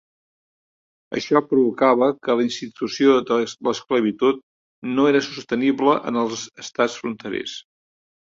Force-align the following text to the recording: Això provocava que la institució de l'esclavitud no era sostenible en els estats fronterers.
Això 1.17 1.41
provocava 1.49 2.07
que 2.27 2.35
la 2.39 2.45
institució 2.45 3.17
de 3.31 3.37
l'esclavitud 3.67 4.41
no 4.95 5.05
era 5.13 5.23
sostenible 5.27 5.93
en 6.13 6.17
els 6.25 6.49
estats 6.67 6.97
fronterers. 7.03 7.55